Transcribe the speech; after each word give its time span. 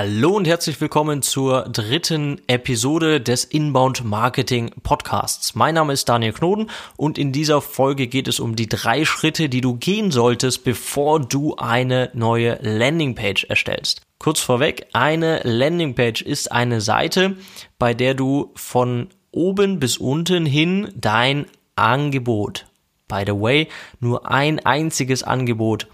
Hallo 0.00 0.36
und 0.36 0.46
herzlich 0.46 0.80
willkommen 0.80 1.22
zur 1.22 1.62
dritten 1.62 2.40
Episode 2.46 3.20
des 3.20 3.42
Inbound 3.42 4.04
Marketing 4.04 4.70
Podcasts. 4.84 5.56
Mein 5.56 5.74
Name 5.74 5.92
ist 5.92 6.08
Daniel 6.08 6.34
Knoden 6.34 6.70
und 6.96 7.18
in 7.18 7.32
dieser 7.32 7.60
Folge 7.60 8.06
geht 8.06 8.28
es 8.28 8.38
um 8.38 8.54
die 8.54 8.68
drei 8.68 9.04
Schritte, 9.04 9.48
die 9.48 9.60
du 9.60 9.74
gehen 9.74 10.12
solltest, 10.12 10.62
bevor 10.62 11.18
du 11.18 11.56
eine 11.56 12.10
neue 12.14 12.60
Landingpage 12.62 13.46
erstellst. 13.48 14.02
Kurz 14.20 14.38
vorweg, 14.38 14.86
eine 14.92 15.40
Landingpage 15.42 16.22
ist 16.22 16.52
eine 16.52 16.80
Seite, 16.80 17.36
bei 17.80 17.92
der 17.92 18.14
du 18.14 18.52
von 18.54 19.08
oben 19.32 19.80
bis 19.80 19.96
unten 19.96 20.46
hin 20.46 20.92
dein 20.94 21.46
Angebot, 21.74 22.66
by 23.08 23.24
the 23.26 23.32
way, 23.32 23.66
nur 23.98 24.30
ein 24.30 24.64
einziges 24.64 25.24
Angebot 25.24 25.88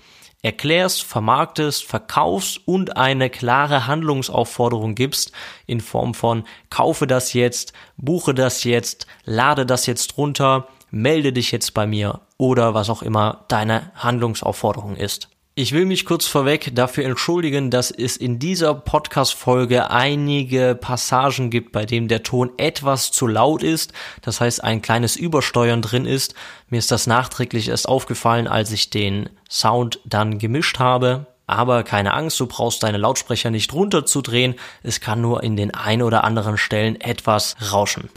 erklärst, 0.45 1.03
vermarktest, 1.03 1.85
verkaufst 1.85 2.61
und 2.67 2.99
eine 2.99 3.31
klare 3.31 3.87
Handlungsaufforderung 3.87 4.95
gibst 4.95 5.33
in 5.67 5.81
Form 5.81 6.13
von 6.13 6.45
kaufe 6.69 7.07
das 7.07 7.33
jetzt, 7.33 7.73
buche 7.97 8.35
das 8.35 8.63
jetzt, 8.65 9.07
lade 9.25 9.65
das 9.65 9.87
jetzt 9.87 10.19
runter, 10.19 10.69
melde 10.91 11.33
dich 11.33 11.51
jetzt 11.51 11.73
bei 11.73 11.87
mir 11.87 12.21
oder 12.37 12.75
was 12.75 12.91
auch 12.91 13.03
immer 13.03 13.47
deine 13.49 13.91
Handlungsaufforderung 13.95 14.97
ist. 14.97 15.31
Ich 15.57 15.71
will 15.71 15.87
mich 15.87 16.05
kurz 16.05 16.27
vorweg 16.27 16.75
dafür 16.75 17.05
entschuldigen, 17.05 17.71
dass 17.71 17.93
es 17.93 18.17
in 18.17 18.41
dieser 18.41 18.75
Podcast-Folge 18.75 19.89
einige 19.89 20.75
Passagen 20.75 21.49
gibt, 21.49 21.71
bei 21.71 21.87
denen 21.87 22.09
der 22.09 22.25
Ton 22.25 22.51
etwas 22.57 23.13
zu 23.13 23.29
laut 23.29 23.63
ist. 23.63 23.93
Das 24.21 24.41
heißt, 24.41 24.65
ein 24.65 24.83
kleines 24.83 25.15
Übersteuern 25.15 25.81
drin 25.81 26.07
ist. 26.07 26.35
Mir 26.71 26.79
ist 26.79 26.91
das 26.91 27.07
nachträglich 27.07 27.69
erst 27.69 27.89
aufgefallen, 27.89 28.49
als 28.49 28.73
ich 28.73 28.91
den 28.91 29.31
Sound 29.49 30.01
dann 30.05 30.41
gemischt 30.41 30.81
habe. 30.81 31.27
Aber 31.47 31.85
keine 31.85 32.15
Angst, 32.15 32.41
du 32.41 32.49
brauchst 32.49 32.83
deine 32.83 32.99
Lautsprecher 32.99 33.51
nicht 33.51 33.73
runterzudrehen. 33.73 34.57
Es 34.83 35.01
kann 35.01 35.21
nur 35.21 35.45
in 35.45 35.55
den 35.55 35.73
ein 35.73 36.03
oder 36.03 36.25
anderen 36.25 36.59
Stellen 36.59 37.01
etwas 37.01 37.55
rauschen. 37.71 38.11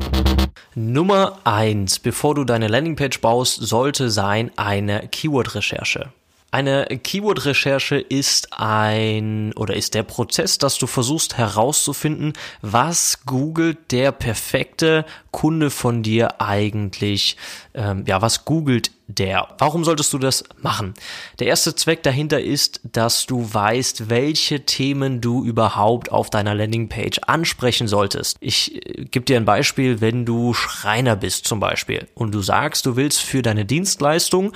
Nummer 0.73 1.37
eins, 1.43 1.99
bevor 1.99 2.33
du 2.33 2.45
deine 2.45 2.67
Landingpage 2.67 3.21
baust, 3.21 3.61
sollte 3.61 4.09
sein 4.09 4.49
eine 4.55 5.07
Keyword-Recherche. 5.07 6.11
Eine 6.49 6.85
Keyword-Recherche 6.85 7.97
ist 7.97 8.53
ein 8.53 9.51
oder 9.57 9.75
ist 9.75 9.93
der 9.93 10.03
Prozess, 10.03 10.57
dass 10.57 10.77
du 10.77 10.87
versuchst 10.87 11.37
herauszufinden, 11.37 12.31
was 12.61 13.25
googelt 13.25 13.91
der 13.91 14.13
perfekte 14.13 15.05
Kunde 15.31 15.69
von 15.69 16.03
dir 16.03 16.39
eigentlich, 16.39 17.35
ähm, 17.73 18.05
ja, 18.07 18.21
was 18.21 18.45
googelt 18.45 18.91
der? 19.07 19.49
Warum 19.57 19.83
solltest 19.83 20.13
du 20.13 20.19
das 20.19 20.45
machen? 20.61 20.93
Der 21.39 21.47
erste 21.47 21.75
Zweck 21.75 22.01
dahinter 22.03 22.39
ist, 22.39 22.79
dass 22.93 23.25
du 23.25 23.53
weißt, 23.53 24.09
welche 24.09 24.65
Themen 24.65 25.19
du 25.19 25.43
überhaupt 25.43 26.13
auf 26.13 26.29
deiner 26.29 26.55
Landingpage 26.55 27.19
ansprechen 27.27 27.89
solltest. 27.89 28.37
Ich 28.39 28.73
äh, 28.73 29.03
gebe 29.03 29.25
dir 29.25 29.35
ein 29.35 29.45
Beispiel, 29.45 29.99
wenn 29.99 30.25
du 30.25 30.53
Schreiner 30.53 31.17
bist 31.17 31.45
zum 31.45 31.59
Beispiel 31.59 32.07
und 32.15 32.33
du 32.33 32.41
sagst, 32.41 32.85
du 32.85 32.95
willst 32.95 33.21
für 33.21 33.41
deine 33.41 33.65
Dienstleistung 33.65 34.53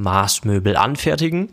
Maßmöbel 0.00 0.76
anfertigen, 0.76 1.50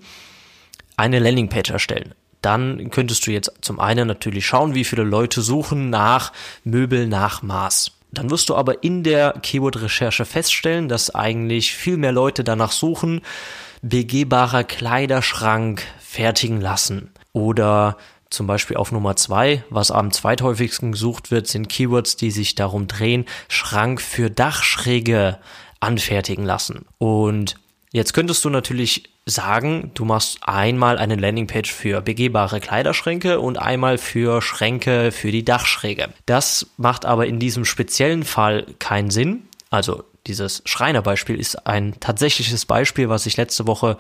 eine 0.98 1.20
Landingpage 1.20 1.72
erstellen. 1.72 2.14
Dann 2.42 2.90
könntest 2.92 3.26
du 3.26 3.32
jetzt 3.32 3.52
zum 3.62 3.80
einen 3.80 4.08
natürlich 4.08 4.46
schauen, 4.46 4.76
wie 4.76 4.84
viele 4.84 5.04
Leute 5.04 5.42
suchen 5.42 5.90
nach 5.90 6.32
Möbel 6.64 7.08
nach 7.08 7.42
Maß. 7.42 7.92
Dann 8.12 8.30
wirst 8.30 8.50
du 8.50 8.56
aber 8.56 8.84
in 8.84 9.04
der 9.04 9.34
Keyword-Recherche 9.42 10.26
feststellen, 10.26 10.88
dass 10.88 11.14
eigentlich 11.14 11.74
viel 11.74 11.98
mehr 11.98 12.12
Leute 12.12 12.44
danach 12.44 12.72
suchen, 12.72 13.22
begehbarer 13.82 14.64
Kleiderschrank 14.64 15.84
fertigen 16.00 16.62
lassen. 16.62 17.12
Oder 17.34 17.98
zum 18.30 18.48
Beispiel 18.48 18.78
auf 18.78 18.92
Nummer 18.92 19.16
zwei, 19.16 19.64
was 19.70 19.92
am 19.92 20.12
zweithäufigsten 20.12 20.92
gesucht 20.92 21.32
wird, 21.32 21.48
sind 21.48 21.68
Keywords, 21.68 22.16
die 22.16 22.32
sich 22.32 22.56
darum 22.56 22.88
drehen, 22.88 23.26
Schrank 23.50 24.02
für 24.02 24.30
Dachschräge 24.30 25.40
anfertigen 25.80 26.46
lassen. 26.46 26.86
Und 26.98 27.56
Jetzt 27.96 28.14
könntest 28.14 28.44
du 28.44 28.50
natürlich 28.50 29.04
sagen, 29.26 29.92
du 29.94 30.04
machst 30.04 30.40
einmal 30.42 30.98
eine 30.98 31.16
Landingpage 31.16 31.72
für 31.72 32.02
begehbare 32.02 32.60
Kleiderschränke 32.60 33.40
und 33.40 33.58
einmal 33.58 33.98
für 33.98 34.42
Schränke 34.42 35.14
für 35.14 35.32
die 35.32 35.46
Dachschräge. 35.46 36.10
Das 36.26 36.68
macht 36.76 37.06
aber 37.06 37.26
in 37.26 37.40
diesem 37.40 37.64
speziellen 37.64 38.26
Fall 38.26 38.66
keinen 38.80 39.12
Sinn. 39.12 39.44
Also 39.70 40.04
dieses 40.28 40.62
Schreinerbeispiel 40.66 41.40
ist 41.40 41.68
ein 41.68 41.98
tatsächliches 42.02 42.66
Beispiel, 42.66 43.08
was 43.08 43.28
ich 43.28 43.38
letzte 43.38 43.66
Woche 43.66 43.98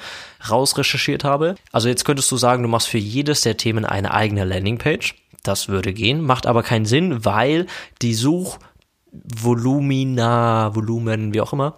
rausrecherchiert 0.49 1.23
habe. 1.23 1.55
Also 1.71 1.87
jetzt 1.87 2.03
könntest 2.03 2.29
du 2.33 2.35
sagen, 2.35 2.63
du 2.63 2.69
machst 2.69 2.89
für 2.89 2.97
jedes 2.97 3.43
der 3.43 3.55
Themen 3.55 3.85
eine 3.85 4.13
eigene 4.13 4.43
Landingpage. 4.43 5.15
Das 5.43 5.69
würde 5.69 5.93
gehen, 5.93 6.19
macht 6.19 6.47
aber 6.47 6.63
keinen 6.63 6.85
Sinn, 6.85 7.23
weil 7.23 7.65
die 8.01 8.13
Suchvolumina, 8.13 10.75
Volumen, 10.75 11.33
wie 11.33 11.39
auch 11.39 11.53
immer, 11.53 11.77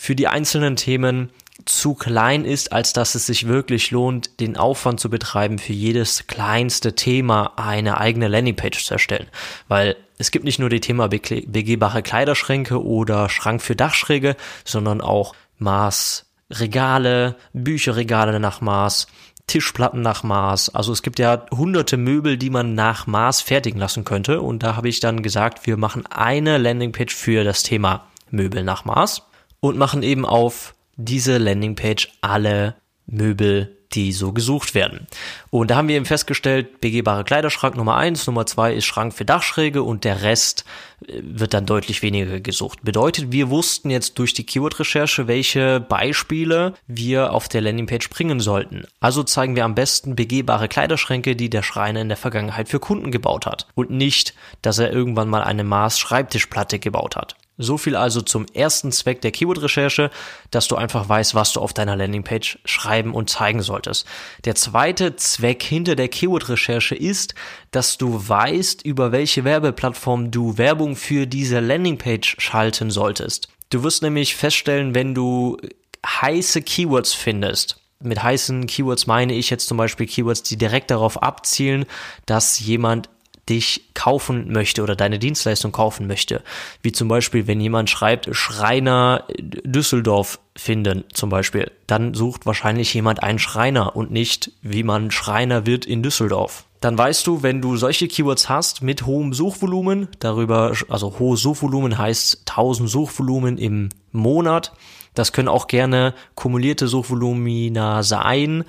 für 0.00 0.14
die 0.14 0.28
einzelnen 0.28 0.76
Themen 0.76 1.28
zu 1.66 1.92
klein 1.92 2.46
ist, 2.46 2.72
als 2.72 2.94
dass 2.94 3.14
es 3.14 3.26
sich 3.26 3.48
wirklich 3.48 3.90
lohnt, 3.90 4.40
den 4.40 4.56
Aufwand 4.56 4.98
zu 4.98 5.10
betreiben, 5.10 5.58
für 5.58 5.74
jedes 5.74 6.26
kleinste 6.26 6.94
Thema 6.94 7.52
eine 7.56 8.00
eigene 8.00 8.28
Landingpage 8.28 8.82
zu 8.82 8.94
erstellen. 8.94 9.26
Weil 9.68 9.96
es 10.16 10.30
gibt 10.30 10.46
nicht 10.46 10.58
nur 10.58 10.70
die 10.70 10.80
Thema 10.80 11.08
begehbare 11.08 12.02
Kleiderschränke 12.02 12.82
oder 12.82 13.28
Schrank 13.28 13.60
für 13.60 13.76
Dachschräge, 13.76 14.36
sondern 14.64 15.02
auch 15.02 15.34
Maßregale, 15.58 17.36
Bücherregale 17.52 18.40
nach 18.40 18.62
Maß, 18.62 19.06
Tischplatten 19.48 20.00
nach 20.00 20.22
Maß. 20.22 20.74
Also 20.74 20.94
es 20.94 21.02
gibt 21.02 21.18
ja 21.18 21.44
hunderte 21.50 21.98
Möbel, 21.98 22.38
die 22.38 22.48
man 22.48 22.74
nach 22.74 23.06
Maß 23.06 23.42
fertigen 23.42 23.78
lassen 23.78 24.06
könnte. 24.06 24.40
Und 24.40 24.62
da 24.62 24.76
habe 24.76 24.88
ich 24.88 25.00
dann 25.00 25.22
gesagt, 25.22 25.66
wir 25.66 25.76
machen 25.76 26.06
eine 26.06 26.56
Landingpage 26.56 27.14
für 27.14 27.44
das 27.44 27.64
Thema 27.64 28.06
Möbel 28.30 28.64
nach 28.64 28.86
Maß 28.86 29.26
und 29.60 29.78
machen 29.78 30.02
eben 30.02 30.26
auf 30.26 30.74
diese 30.96 31.38
Landingpage 31.38 32.08
alle 32.20 32.74
Möbel, 33.06 33.76
die 33.92 34.12
so 34.12 34.32
gesucht 34.32 34.74
werden. 34.74 35.08
Und 35.50 35.70
da 35.70 35.76
haben 35.76 35.88
wir 35.88 35.96
eben 35.96 36.04
festgestellt, 36.04 36.80
begehbare 36.80 37.24
Kleiderschrank 37.24 37.76
Nummer 37.76 37.96
eins, 37.96 38.26
Nummer 38.26 38.46
zwei 38.46 38.72
ist 38.72 38.84
Schrank 38.84 39.12
für 39.12 39.24
Dachschräge 39.24 39.82
und 39.82 40.04
der 40.04 40.22
Rest 40.22 40.64
äh, 41.06 41.20
wird 41.22 41.54
dann 41.54 41.66
deutlich 41.66 42.02
weniger 42.02 42.38
gesucht. 42.38 42.82
Bedeutet, 42.82 43.32
wir 43.32 43.50
wussten 43.50 43.90
jetzt 43.90 44.18
durch 44.18 44.32
die 44.32 44.44
Keyword-Recherche, 44.46 45.26
welche 45.26 45.80
Beispiele 45.80 46.74
wir 46.86 47.32
auf 47.32 47.48
der 47.48 47.62
Landingpage 47.62 48.10
bringen 48.10 48.38
sollten. 48.38 48.84
Also 49.00 49.24
zeigen 49.24 49.56
wir 49.56 49.64
am 49.64 49.74
besten 49.74 50.14
begehbare 50.14 50.68
Kleiderschränke, 50.68 51.34
die 51.34 51.50
der 51.50 51.64
Schreiner 51.64 52.00
in 52.00 52.08
der 52.08 52.16
Vergangenheit 52.16 52.68
für 52.68 52.78
Kunden 52.78 53.10
gebaut 53.10 53.44
hat. 53.46 53.66
Und 53.74 53.90
nicht, 53.90 54.34
dass 54.62 54.78
er 54.78 54.92
irgendwann 54.92 55.28
mal 55.28 55.42
eine 55.42 55.64
Maß-Schreibtischplatte 55.64 56.78
gebaut 56.78 57.16
hat. 57.16 57.34
So 57.62 57.76
viel 57.76 57.94
also 57.94 58.22
zum 58.22 58.46
ersten 58.54 58.90
Zweck 58.90 59.20
der 59.20 59.32
Keyword-Recherche, 59.32 60.10
dass 60.50 60.66
du 60.66 60.76
einfach 60.76 61.08
weißt, 61.08 61.34
was 61.34 61.52
du 61.52 61.60
auf 61.60 61.74
deiner 61.74 61.94
Landingpage 61.94 62.58
schreiben 62.64 63.12
und 63.12 63.28
zeigen 63.28 63.60
solltest. 63.60 64.06
Der 64.46 64.54
zweite 64.54 65.16
Zweck 65.16 65.62
hinter 65.62 65.94
der 65.94 66.08
Keyword-Recherche 66.08 66.94
ist, 66.94 67.34
dass 67.70 67.98
du 67.98 68.26
weißt, 68.26 68.84
über 68.86 69.12
welche 69.12 69.44
Werbeplattform 69.44 70.30
du 70.30 70.56
Werbung 70.56 70.96
für 70.96 71.26
diese 71.26 71.60
Landingpage 71.60 72.36
schalten 72.38 72.90
solltest. 72.90 73.48
Du 73.68 73.82
wirst 73.82 74.02
nämlich 74.02 74.36
feststellen, 74.36 74.94
wenn 74.94 75.14
du 75.14 75.58
heiße 76.06 76.62
Keywords 76.62 77.12
findest, 77.12 77.76
mit 78.02 78.22
heißen 78.22 78.66
Keywords 78.66 79.06
meine 79.06 79.34
ich 79.34 79.50
jetzt 79.50 79.68
zum 79.68 79.76
Beispiel 79.76 80.06
Keywords, 80.06 80.42
die 80.42 80.56
direkt 80.56 80.90
darauf 80.90 81.22
abzielen, 81.22 81.84
dass 82.24 82.58
jemand 82.58 83.10
dich 83.48 83.90
kaufen 83.94 84.52
möchte 84.52 84.82
oder 84.82 84.96
deine 84.96 85.18
Dienstleistung 85.18 85.72
kaufen 85.72 86.06
möchte. 86.06 86.42
Wie 86.82 86.92
zum 86.92 87.08
Beispiel, 87.08 87.46
wenn 87.46 87.60
jemand 87.60 87.90
schreibt, 87.90 88.28
Schreiner 88.34 89.24
Düsseldorf 89.38 90.38
finden 90.56 91.04
zum 91.12 91.30
Beispiel, 91.30 91.70
dann 91.86 92.14
sucht 92.14 92.46
wahrscheinlich 92.46 92.92
jemand 92.94 93.22
einen 93.22 93.38
Schreiner 93.38 93.96
und 93.96 94.10
nicht, 94.10 94.52
wie 94.62 94.82
man 94.82 95.10
Schreiner 95.10 95.66
wird 95.66 95.86
in 95.86 96.02
Düsseldorf. 96.02 96.64
Dann 96.80 96.96
weißt 96.96 97.26
du, 97.26 97.42
wenn 97.42 97.60
du 97.60 97.76
solche 97.76 98.08
Keywords 98.08 98.48
hast 98.48 98.82
mit 98.82 99.04
hohem 99.04 99.34
Suchvolumen, 99.34 100.08
darüber, 100.18 100.72
also 100.88 101.18
hohes 101.18 101.42
Suchvolumen 101.42 101.98
heißt 101.98 102.42
1000 102.48 102.88
Suchvolumen 102.88 103.58
im 103.58 103.90
Monat, 104.12 104.72
das 105.14 105.32
können 105.32 105.48
auch 105.48 105.66
gerne 105.66 106.14
kumulierte 106.34 106.88
Suchvolumina 106.88 108.02
sein, 108.02 108.64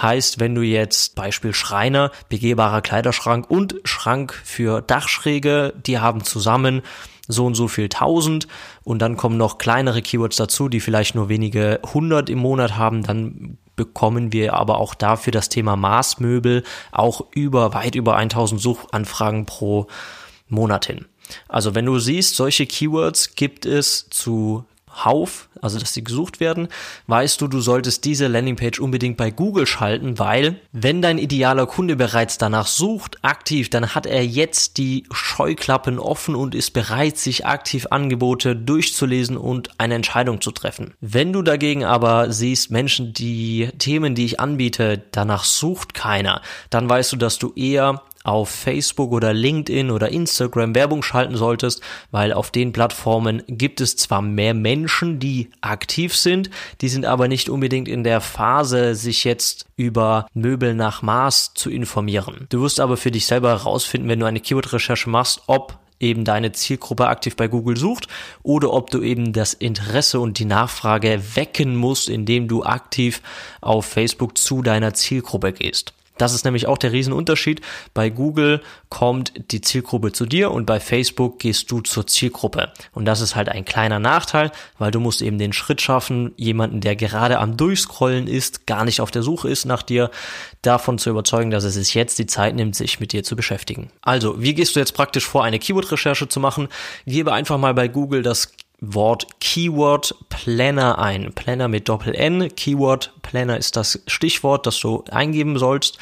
Heißt, 0.00 0.40
wenn 0.40 0.54
du 0.54 0.62
jetzt 0.62 1.14
Beispiel 1.14 1.52
Schreiner, 1.52 2.10
begehbarer 2.28 2.80
Kleiderschrank 2.80 3.50
und 3.50 3.76
Schrank 3.84 4.40
für 4.44 4.80
Dachschräge, 4.80 5.74
die 5.86 5.98
haben 5.98 6.24
zusammen 6.24 6.82
so 7.28 7.46
und 7.46 7.54
so 7.54 7.68
viel 7.68 7.88
tausend 7.88 8.48
und 8.82 9.00
dann 9.00 9.16
kommen 9.16 9.36
noch 9.36 9.58
kleinere 9.58 10.02
Keywords 10.02 10.36
dazu, 10.36 10.68
die 10.68 10.80
vielleicht 10.80 11.14
nur 11.14 11.28
wenige 11.28 11.80
hundert 11.92 12.30
im 12.30 12.38
Monat 12.38 12.76
haben, 12.76 13.02
dann 13.02 13.58
bekommen 13.76 14.32
wir 14.32 14.54
aber 14.54 14.78
auch 14.78 14.94
dafür 14.94 15.30
das 15.30 15.48
Thema 15.48 15.76
Maßmöbel 15.76 16.62
auch 16.90 17.26
über 17.34 17.74
weit 17.74 17.94
über 17.94 18.16
1000 18.16 18.60
Suchanfragen 18.60 19.46
pro 19.46 19.86
Monat 20.48 20.86
hin. 20.86 21.06
Also 21.48 21.74
wenn 21.74 21.86
du 21.86 21.98
siehst, 21.98 22.36
solche 22.36 22.66
Keywords 22.66 23.34
gibt 23.34 23.64
es 23.64 24.08
zu 24.10 24.64
Hauf, 24.92 25.48
also 25.60 25.78
dass 25.78 25.92
sie 25.92 26.04
gesucht 26.04 26.40
werden, 26.40 26.68
weißt 27.06 27.40
du, 27.40 27.48
du 27.48 27.60
solltest 27.60 28.04
diese 28.04 28.26
Landingpage 28.26 28.80
unbedingt 28.80 29.16
bei 29.16 29.30
Google 29.30 29.66
schalten, 29.66 30.18
weil 30.18 30.56
wenn 30.72 31.02
dein 31.02 31.18
idealer 31.18 31.66
Kunde 31.66 31.96
bereits 31.96 32.38
danach 32.38 32.66
sucht, 32.66 33.22
aktiv, 33.22 33.70
dann 33.70 33.94
hat 33.94 34.06
er 34.06 34.24
jetzt 34.24 34.76
die 34.78 35.04
Scheuklappen 35.12 35.98
offen 35.98 36.34
und 36.34 36.54
ist 36.54 36.72
bereit, 36.72 37.18
sich 37.18 37.46
aktiv 37.46 37.86
Angebote 37.90 38.56
durchzulesen 38.56 39.36
und 39.36 39.70
eine 39.78 39.94
Entscheidung 39.94 40.40
zu 40.40 40.50
treffen. 40.50 40.94
Wenn 41.00 41.32
du 41.32 41.42
dagegen 41.42 41.84
aber 41.84 42.32
siehst, 42.32 42.70
Menschen, 42.70 43.12
die 43.12 43.68
Themen, 43.78 44.14
die 44.14 44.24
ich 44.24 44.40
anbiete, 44.40 45.02
danach 45.12 45.44
sucht 45.44 45.94
keiner, 45.94 46.42
dann 46.70 46.88
weißt 46.88 47.12
du, 47.12 47.16
dass 47.16 47.38
du 47.38 47.52
eher 47.54 48.02
auf 48.24 48.48
Facebook 48.48 49.12
oder 49.12 49.32
LinkedIn 49.32 49.90
oder 49.90 50.10
Instagram 50.10 50.74
Werbung 50.74 51.02
schalten 51.02 51.36
solltest, 51.36 51.82
weil 52.10 52.32
auf 52.32 52.50
den 52.50 52.72
Plattformen 52.72 53.42
gibt 53.46 53.80
es 53.80 53.96
zwar 53.96 54.22
mehr 54.22 54.54
Menschen, 54.54 55.18
die 55.18 55.50
aktiv 55.60 56.16
sind, 56.16 56.50
die 56.80 56.88
sind 56.88 57.04
aber 57.04 57.28
nicht 57.28 57.48
unbedingt 57.48 57.88
in 57.88 58.04
der 58.04 58.20
Phase, 58.20 58.94
sich 58.94 59.24
jetzt 59.24 59.66
über 59.76 60.26
Möbel 60.34 60.74
nach 60.74 61.02
Maß 61.02 61.54
zu 61.54 61.70
informieren. 61.70 62.46
Du 62.48 62.62
wirst 62.62 62.80
aber 62.80 62.96
für 62.96 63.10
dich 63.10 63.26
selber 63.26 63.50
herausfinden, 63.50 64.08
wenn 64.08 64.20
du 64.20 64.26
eine 64.26 64.40
Keyword-Recherche 64.40 65.10
machst, 65.10 65.42
ob 65.46 65.78
eben 66.02 66.24
deine 66.24 66.52
Zielgruppe 66.52 67.06
aktiv 67.06 67.36
bei 67.36 67.48
Google 67.48 67.76
sucht 67.76 68.08
oder 68.42 68.72
ob 68.72 68.90
du 68.90 69.02
eben 69.02 69.32
das 69.32 69.54
Interesse 69.54 70.20
und 70.20 70.38
die 70.38 70.44
Nachfrage 70.44 71.22
wecken 71.36 71.76
musst, 71.76 72.08
indem 72.08 72.48
du 72.48 72.64
aktiv 72.64 73.22
auf 73.60 73.86
Facebook 73.86 74.36
zu 74.36 74.62
deiner 74.62 74.92
Zielgruppe 74.94 75.52
gehst. 75.52 75.94
Das 76.22 76.34
ist 76.34 76.44
nämlich 76.44 76.68
auch 76.68 76.78
der 76.78 76.92
Riesenunterschied. 76.92 77.62
Bei 77.94 78.08
Google 78.08 78.62
kommt 78.88 79.32
die 79.50 79.60
Zielgruppe 79.60 80.12
zu 80.12 80.24
dir 80.24 80.52
und 80.52 80.66
bei 80.66 80.78
Facebook 80.78 81.40
gehst 81.40 81.68
du 81.72 81.80
zur 81.80 82.06
Zielgruppe. 82.06 82.70
Und 82.92 83.06
das 83.06 83.20
ist 83.20 83.34
halt 83.34 83.48
ein 83.48 83.64
kleiner 83.64 83.98
Nachteil, 83.98 84.52
weil 84.78 84.92
du 84.92 85.00
musst 85.00 85.20
eben 85.20 85.36
den 85.38 85.52
Schritt 85.52 85.80
schaffen, 85.80 86.30
jemanden, 86.36 86.80
der 86.80 86.94
gerade 86.94 87.40
am 87.40 87.56
Durchscrollen 87.56 88.28
ist, 88.28 88.68
gar 88.68 88.84
nicht 88.84 89.00
auf 89.00 89.10
der 89.10 89.24
Suche 89.24 89.48
ist 89.48 89.64
nach 89.64 89.82
dir, 89.82 90.12
davon 90.62 90.96
zu 90.96 91.10
überzeugen, 91.10 91.50
dass 91.50 91.64
er 91.64 91.70
sich 91.70 91.92
jetzt 91.94 92.20
die 92.20 92.26
Zeit 92.26 92.54
nimmt, 92.54 92.76
sich 92.76 93.00
mit 93.00 93.12
dir 93.12 93.24
zu 93.24 93.34
beschäftigen. 93.34 93.90
Also, 94.02 94.40
wie 94.40 94.54
gehst 94.54 94.76
du 94.76 94.80
jetzt 94.80 94.94
praktisch 94.94 95.26
vor, 95.26 95.42
eine 95.42 95.58
Keyword-Recherche 95.58 96.28
zu 96.28 96.38
machen? 96.38 96.68
Gebe 97.04 97.32
einfach 97.32 97.58
mal 97.58 97.74
bei 97.74 97.88
Google 97.88 98.22
das 98.22 98.52
Wort 98.84 99.40
Keyword 99.40 100.16
Planner 100.28 100.98
ein. 100.98 101.32
Planner 101.32 101.68
mit 101.68 101.88
Doppel 101.88 102.16
N. 102.16 102.54
Keyword 102.54 103.12
Planner 103.22 103.56
ist 103.56 103.76
das 103.76 104.02
Stichwort, 104.08 104.66
das 104.66 104.80
du 104.80 105.04
eingeben 105.08 105.56
sollst. 105.56 105.98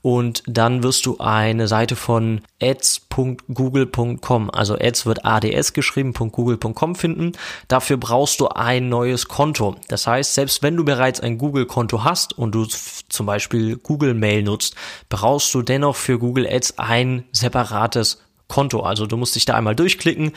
Und 0.00 0.42
dann 0.46 0.82
wirst 0.82 1.04
du 1.04 1.18
eine 1.18 1.68
Seite 1.68 1.94
von 1.94 2.40
ads.google.com, 2.60 4.50
also 4.50 4.74
ads 4.74 5.04
wird 5.04 5.24
ads 5.24 5.74
geschrieben, 5.74 6.14
.google.com 6.14 6.94
finden. 6.96 7.32
Dafür 7.68 7.98
brauchst 7.98 8.40
du 8.40 8.48
ein 8.48 8.88
neues 8.88 9.28
Konto. 9.28 9.76
Das 9.88 10.06
heißt, 10.06 10.34
selbst 10.34 10.62
wenn 10.62 10.76
du 10.76 10.84
bereits 10.84 11.20
ein 11.20 11.36
Google-Konto 11.36 12.02
hast 12.02 12.36
und 12.36 12.54
du 12.54 12.64
zum 12.64 13.26
Beispiel 13.26 13.76
Google 13.76 14.14
Mail 14.14 14.42
nutzt, 14.42 14.74
brauchst 15.10 15.52
du 15.54 15.60
dennoch 15.60 15.96
für 15.96 16.18
Google 16.18 16.48
Ads 16.48 16.78
ein 16.78 17.24
separates 17.30 18.22
Konto. 18.52 18.80
Also 18.80 19.06
du 19.06 19.16
musst 19.16 19.34
dich 19.34 19.46
da 19.46 19.54
einmal 19.54 19.74
durchklicken, 19.74 20.32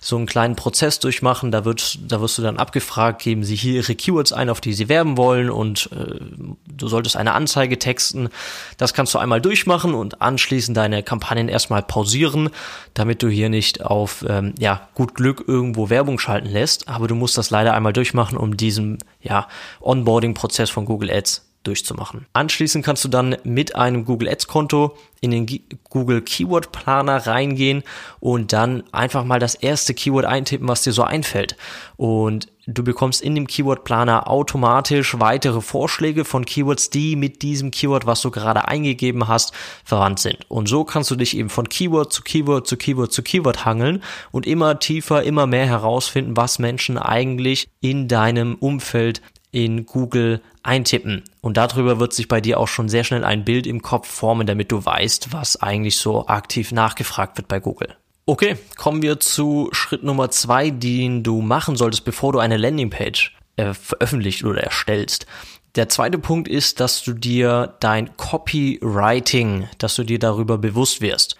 so 0.00 0.16
einen 0.16 0.24
kleinen 0.24 0.56
Prozess 0.56 0.98
durchmachen. 1.00 1.50
Da 1.50 1.66
wird, 1.66 1.98
da 2.10 2.22
wirst 2.22 2.38
du 2.38 2.42
dann 2.42 2.56
abgefragt, 2.56 3.22
geben 3.22 3.44
sie 3.44 3.56
hier 3.56 3.74
ihre 3.74 3.94
Keywords 3.94 4.32
ein, 4.32 4.48
auf 4.48 4.62
die 4.62 4.72
sie 4.72 4.88
werben 4.88 5.18
wollen 5.18 5.50
und 5.50 5.90
äh, 5.92 6.18
du 6.66 6.88
solltest 6.88 7.16
eine 7.16 7.34
Anzeige 7.34 7.78
texten. 7.78 8.30
Das 8.78 8.94
kannst 8.94 9.12
du 9.12 9.18
einmal 9.18 9.42
durchmachen 9.42 9.92
und 9.92 10.22
anschließend 10.22 10.76
deine 10.76 11.02
Kampagnen 11.02 11.50
erstmal 11.50 11.82
pausieren, 11.82 12.48
damit 12.94 13.22
du 13.22 13.28
hier 13.28 13.50
nicht 13.50 13.84
auf 13.84 14.24
ähm, 14.26 14.54
ja 14.58 14.88
gut 14.94 15.14
Glück 15.14 15.44
irgendwo 15.46 15.90
Werbung 15.90 16.18
schalten 16.18 16.48
lässt. 16.48 16.88
Aber 16.88 17.06
du 17.06 17.14
musst 17.14 17.36
das 17.36 17.50
leider 17.50 17.74
einmal 17.74 17.92
durchmachen, 17.92 18.38
um 18.38 18.56
diesen 18.56 18.98
ja 19.20 19.46
Onboarding-Prozess 19.82 20.70
von 20.70 20.86
Google 20.86 21.10
Ads 21.10 21.47
durchzumachen. 21.68 22.26
Anschließend 22.32 22.84
kannst 22.84 23.04
du 23.04 23.08
dann 23.08 23.36
mit 23.44 23.76
einem 23.76 24.04
Google 24.04 24.28
Ads 24.28 24.48
Konto 24.48 24.96
in 25.20 25.30
den 25.30 25.46
Google 25.88 26.22
Keyword 26.22 26.72
Planer 26.72 27.26
reingehen 27.26 27.82
und 28.20 28.52
dann 28.52 28.84
einfach 28.92 29.24
mal 29.24 29.38
das 29.38 29.54
erste 29.54 29.94
Keyword 29.94 30.24
eintippen, 30.24 30.68
was 30.68 30.82
dir 30.82 30.92
so 30.92 31.02
einfällt. 31.02 31.56
Und 31.96 32.48
du 32.66 32.84
bekommst 32.84 33.22
in 33.22 33.34
dem 33.34 33.46
Keyword 33.46 33.84
Planer 33.84 34.28
automatisch 34.28 35.18
weitere 35.18 35.60
Vorschläge 35.60 36.24
von 36.24 36.44
Keywords, 36.44 36.90
die 36.90 37.16
mit 37.16 37.42
diesem 37.42 37.70
Keyword, 37.70 38.06
was 38.06 38.20
du 38.20 38.30
gerade 38.30 38.68
eingegeben 38.68 39.26
hast, 39.26 39.52
verwandt 39.84 40.20
sind. 40.20 40.38
Und 40.48 40.68
so 40.68 40.84
kannst 40.84 41.10
du 41.10 41.16
dich 41.16 41.36
eben 41.36 41.48
von 41.48 41.68
Keyword 41.68 42.12
zu 42.12 42.22
Keyword 42.22 42.66
zu 42.66 42.76
Keyword 42.76 43.12
zu 43.12 43.22
Keyword 43.22 43.64
hangeln 43.64 44.02
und 44.30 44.46
immer 44.46 44.78
tiefer, 44.78 45.22
immer 45.22 45.46
mehr 45.46 45.66
herausfinden, 45.66 46.36
was 46.36 46.58
Menschen 46.58 46.98
eigentlich 46.98 47.68
in 47.80 48.06
deinem 48.08 48.54
Umfeld 48.54 49.22
in 49.50 49.86
Google 49.86 50.42
eintippen. 50.62 51.24
Und 51.40 51.56
darüber 51.56 52.00
wird 52.00 52.12
sich 52.12 52.28
bei 52.28 52.40
dir 52.40 52.60
auch 52.60 52.68
schon 52.68 52.88
sehr 52.88 53.04
schnell 53.04 53.24
ein 53.24 53.44
Bild 53.44 53.66
im 53.66 53.82
Kopf 53.82 54.08
formen, 54.08 54.46
damit 54.46 54.70
du 54.70 54.84
weißt, 54.84 55.32
was 55.32 55.60
eigentlich 55.60 55.96
so 55.96 56.26
aktiv 56.26 56.72
nachgefragt 56.72 57.38
wird 57.38 57.48
bei 57.48 57.60
Google. 57.60 57.96
Okay, 58.26 58.56
kommen 58.76 59.00
wir 59.00 59.20
zu 59.20 59.70
Schritt 59.72 60.02
Nummer 60.02 60.30
zwei, 60.30 60.68
den 60.68 61.22
du 61.22 61.40
machen 61.40 61.76
solltest, 61.76 62.04
bevor 62.04 62.34
du 62.34 62.40
eine 62.40 62.58
Landingpage 62.58 63.34
äh, 63.56 63.72
veröffentlicht 63.72 64.44
oder 64.44 64.62
erstellst. 64.62 65.26
Der 65.76 65.88
zweite 65.88 66.18
Punkt 66.18 66.46
ist, 66.46 66.80
dass 66.80 67.02
du 67.02 67.14
dir 67.14 67.74
dein 67.80 68.16
Copywriting, 68.18 69.68
dass 69.78 69.94
du 69.94 70.04
dir 70.04 70.18
darüber 70.18 70.58
bewusst 70.58 71.00
wirst. 71.00 71.37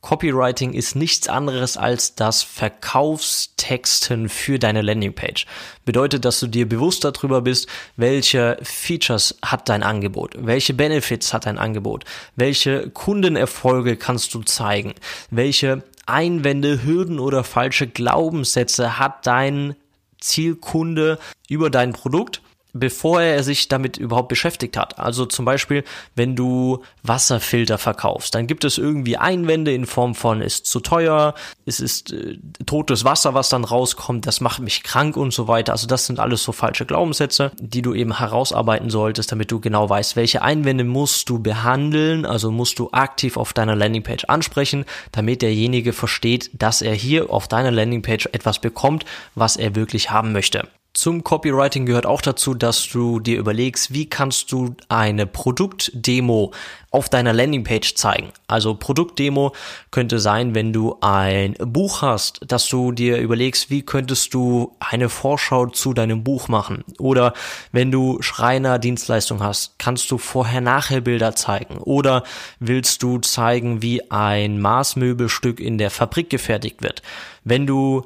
Copywriting 0.00 0.74
ist 0.74 0.94
nichts 0.94 1.28
anderes 1.28 1.76
als 1.76 2.14
das 2.14 2.42
Verkaufstexten 2.44 4.28
für 4.28 4.58
deine 4.58 4.82
Landingpage. 4.82 5.44
Bedeutet, 5.84 6.24
dass 6.24 6.38
du 6.38 6.46
dir 6.46 6.68
bewusst 6.68 7.04
darüber 7.04 7.42
bist, 7.42 7.66
welche 7.96 8.58
Features 8.62 9.36
hat 9.42 9.68
dein 9.68 9.82
Angebot, 9.82 10.34
welche 10.38 10.72
Benefits 10.72 11.32
hat 11.32 11.46
dein 11.46 11.58
Angebot, 11.58 12.04
welche 12.36 12.90
Kundenerfolge 12.90 13.96
kannst 13.96 14.34
du 14.34 14.42
zeigen, 14.42 14.94
welche 15.30 15.82
Einwände, 16.06 16.84
Hürden 16.84 17.18
oder 17.18 17.42
falsche 17.42 17.88
Glaubenssätze 17.88 18.98
hat 18.98 19.26
dein 19.26 19.74
Zielkunde 20.20 21.18
über 21.48 21.70
dein 21.70 21.92
Produkt 21.92 22.40
bevor 22.72 23.20
er 23.20 23.42
sich 23.42 23.68
damit 23.68 23.96
überhaupt 23.96 24.28
beschäftigt 24.28 24.76
hat. 24.76 24.98
Also 24.98 25.26
zum 25.26 25.44
Beispiel, 25.44 25.84
wenn 26.14 26.36
du 26.36 26.82
Wasserfilter 27.02 27.78
verkaufst, 27.78 28.34
dann 28.34 28.46
gibt 28.46 28.64
es 28.64 28.78
irgendwie 28.78 29.16
Einwände 29.16 29.72
in 29.72 29.86
Form 29.86 30.14
von 30.14 30.40
ist 30.40 30.66
zu 30.66 30.80
teuer, 30.80 31.34
es 31.66 31.80
ist 31.80 32.12
äh, 32.12 32.38
totes 32.66 33.04
Wasser, 33.04 33.34
was 33.34 33.48
dann 33.48 33.64
rauskommt, 33.64 34.26
das 34.26 34.40
macht 34.40 34.60
mich 34.60 34.82
krank 34.82 35.16
und 35.16 35.32
so 35.32 35.48
weiter. 35.48 35.72
Also 35.72 35.86
das 35.86 36.06
sind 36.06 36.20
alles 36.20 36.42
so 36.42 36.52
falsche 36.52 36.86
Glaubenssätze, 36.86 37.52
die 37.58 37.82
du 37.82 37.94
eben 37.94 38.18
herausarbeiten 38.18 38.90
solltest, 38.90 39.32
damit 39.32 39.50
du 39.50 39.60
genau 39.60 39.88
weißt, 39.88 40.16
welche 40.16 40.42
Einwände 40.42 40.84
musst 40.84 41.28
du 41.28 41.38
behandeln, 41.38 42.26
also 42.26 42.50
musst 42.50 42.78
du 42.78 42.90
aktiv 42.92 43.36
auf 43.36 43.52
deiner 43.52 43.76
Landingpage 43.76 44.24
ansprechen, 44.26 44.84
damit 45.12 45.42
derjenige 45.42 45.92
versteht, 45.92 46.50
dass 46.52 46.82
er 46.82 46.94
hier 46.94 47.30
auf 47.30 47.48
deiner 47.48 47.70
Landingpage 47.70 48.28
etwas 48.32 48.58
bekommt, 48.58 49.04
was 49.34 49.56
er 49.56 49.74
wirklich 49.74 50.10
haben 50.10 50.32
möchte. 50.32 50.68
Zum 50.94 51.22
Copywriting 51.22 51.86
gehört 51.86 52.06
auch 52.06 52.20
dazu, 52.20 52.54
dass 52.54 52.88
du 52.88 53.20
dir 53.20 53.38
überlegst, 53.38 53.92
wie 53.92 54.10
kannst 54.10 54.50
du 54.50 54.74
eine 54.88 55.26
Produktdemo 55.26 56.52
auf 56.90 57.08
deiner 57.08 57.32
Landingpage 57.32 57.94
zeigen. 57.94 58.32
Also 58.48 58.74
Produktdemo 58.74 59.52
könnte 59.92 60.18
sein, 60.18 60.56
wenn 60.56 60.72
du 60.72 60.96
ein 61.00 61.54
Buch 61.60 62.02
hast, 62.02 62.40
dass 62.48 62.68
du 62.68 62.90
dir 62.90 63.18
überlegst, 63.18 63.70
wie 63.70 63.82
könntest 63.82 64.34
du 64.34 64.74
eine 64.80 65.08
Vorschau 65.08 65.66
zu 65.66 65.92
deinem 65.92 66.24
Buch 66.24 66.48
machen. 66.48 66.82
Oder 66.98 67.32
wenn 67.70 67.92
du 67.92 68.20
Schreiner-Dienstleistung 68.20 69.40
hast, 69.40 69.78
kannst 69.78 70.10
du 70.10 70.18
Vorher-Nachher-Bilder 70.18 71.36
zeigen. 71.36 71.78
Oder 71.78 72.24
willst 72.58 73.04
du 73.04 73.18
zeigen, 73.18 73.82
wie 73.82 74.10
ein 74.10 74.60
Maßmöbelstück 74.60 75.60
in 75.60 75.78
der 75.78 75.90
Fabrik 75.90 76.28
gefertigt 76.28 76.82
wird. 76.82 77.02
Wenn 77.44 77.66
du 77.66 78.04